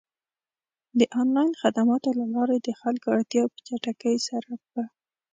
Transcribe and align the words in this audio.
د 0.99 1.01
آنلاین 1.21 1.51
خدماتو 1.61 2.09
له 2.19 2.25
لارې 2.35 2.57
د 2.61 2.69
خلکو 2.81 3.07
اړتیاوې 3.15 3.49
په 3.53 3.59
چټکۍ 3.67 4.15
سره 4.29 4.51
پ 4.69 4.71